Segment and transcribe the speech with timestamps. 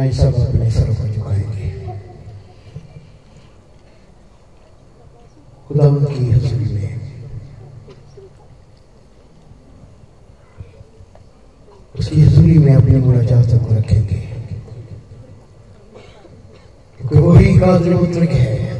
[0.00, 1.70] आइए सब अपने सर को झुकाएँगे।
[5.68, 7.00] खुदावंद की हजूरी में।
[11.98, 14.16] उसकी हजूरी में अपनी मुलाकातों को रखेंगे।
[16.98, 18.72] क्योंकि वही कादिर है।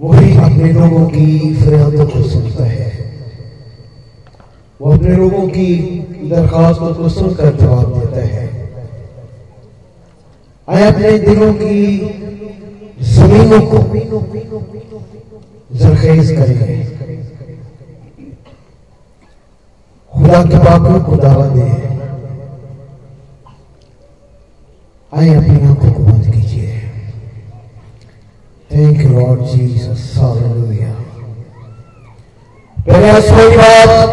[0.00, 2.98] वही अपने लोगों की फरियादों को सुनता है।
[4.80, 5.98] वो अपने लोगों की
[6.30, 8.47] दरखास्तों को सुनकर जवाब देता है।
[10.68, 11.74] आए अपने दिलों की
[13.10, 13.78] जमीनों को
[15.78, 16.76] जरखेज करेंगे
[20.12, 21.68] खुदा के बापों को दावा दे।
[25.12, 26.72] आए अपनी आँखों को बंद कीजिए।
[28.70, 30.92] Thank you Lord Jesus hallelujah
[32.86, 34.10] पहले असली बात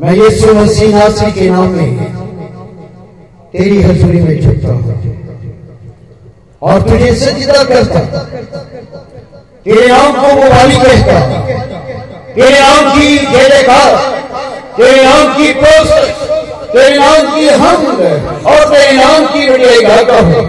[0.00, 2.23] मैं यीशु मसीह नासरी के नाम में
[3.54, 4.94] तेरी हजूरी में झुकता हूँ।
[6.62, 8.00] और तुझे सजदा करता
[9.64, 11.20] तेरे नाम को वाली कहता
[12.34, 13.96] तेरे नाम की जय जयकार
[14.76, 16.32] तेरे नाम की पोस्ट
[16.72, 17.86] तेरे नाम की हम,
[18.46, 20.42] और तेरे नाम की बड़ी गाता हूँ।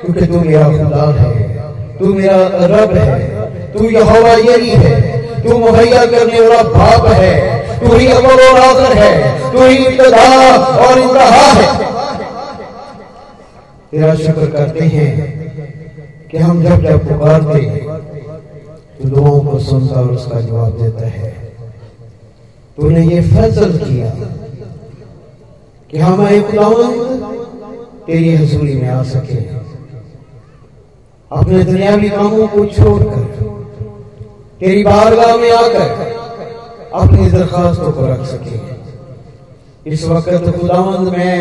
[0.00, 1.32] क्योंकि तू मेरा खुदा है,
[1.98, 2.36] तू मेरा
[2.72, 3.18] रब है,
[3.72, 5.00] तू यहोवा यही है,
[5.42, 10.24] तू मुहैया करने वाला बाप है। तू ही अमर और आखिर है, तू ही इब्तदा
[10.78, 11.88] और इंतहा है।
[13.92, 15.12] तेरा शुक्र करते हैं
[16.30, 17.84] कि हम जब जब पुकारते हैं
[18.98, 21.30] तो दुआओं को सुनता और उसका जवाब देता है।
[22.78, 24.10] तूने ये फैसल किया
[25.90, 26.94] कि हम खुदावंद
[28.06, 29.38] तेरी हजूरी में आ सके।
[31.30, 33.24] अपने दुनियावी कामों को छोड़कर,
[34.60, 36.18] तेरी बारगाह में आकर
[36.92, 38.56] अपनी दरखास्तों को रख सके।
[39.86, 41.34] इस वक्त खुदावंद में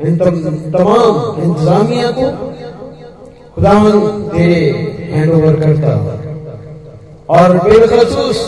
[0.00, 2.26] इन तमाम इंतजामिया को
[3.54, 4.60] खुदावंद तेरे
[5.10, 5.94] हैंड ओवर करता
[7.28, 8.38] और बेखसूस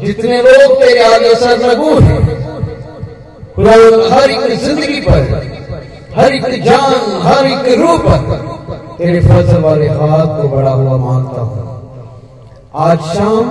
[0.00, 2.20] जितने लोग तेरे आगे सरनगू हैं,
[3.54, 5.20] खुदावंद हर एक ज़िंदगी पर,
[6.16, 8.18] हर एक जान, हर एक रूह पर
[8.98, 11.68] तेरे फ़सल वाले हाथ को बड़ा हुआ माँगता हूँ।
[12.80, 13.44] आज शाम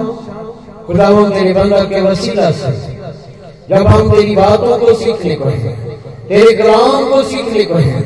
[0.90, 2.70] खुदावंद तेरे बंदा के वसीला से।
[3.70, 5.74] जब हम तेरी बातों को सीखने को हैं,
[6.30, 8.02] तेरे कलाम को सीखने को हैं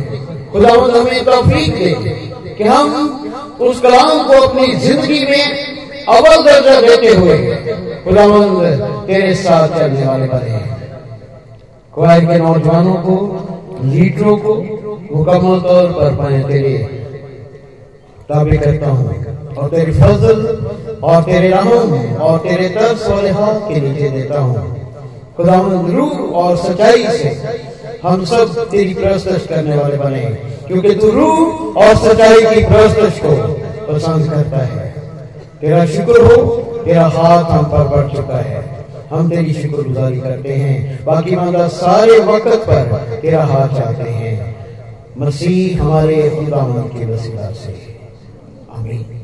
[0.51, 1.93] खुदावंद हमें तौफीक दे
[2.57, 7.37] कि हम उस कलाम को अपनी ज़िंदगी में अव्वल दर्जा देते हुए
[8.03, 10.59] खुदावंद तेरे साथ चलने वाले बने
[11.93, 13.15] क्वायर के नौजवानों को,
[13.85, 14.55] लीडरों को
[15.11, 16.77] मुकम्मल तौर पर मैं तेरे
[18.29, 19.22] ताबे करता हूँ।
[19.57, 20.65] और तेरे फजल,
[21.03, 24.83] और तेरे रहम, और तेरे तरस वाले के नीचे देता हूँ।
[25.37, 27.41] खुदावंद रूह और सच्चाई से
[28.03, 30.21] हम सब तेरी प्रस्तश करने वाले बने,
[30.67, 33.53] क्योंकि तू रूह और सच्चाई की प्रस्तश को
[33.93, 34.93] पसंद करता है।
[35.61, 36.45] तेरा शुक्र हो,
[36.85, 42.19] तेरा हाथ हम पर बढ़ चुका है। हम तेरी शुक्रगुजारी करते हैं, बाकी मांगा सारे
[42.19, 44.55] वक्त पर तेरा हाथ चाहते हैं।
[45.17, 47.97] मसीह हमारे खुदा के वसीला से।
[48.77, 49.22] आमीन।